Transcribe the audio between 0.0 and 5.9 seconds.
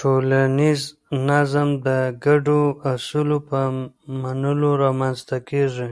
ټولنیز نظم د ګډو اصولو په منلو رامنځته کېږي.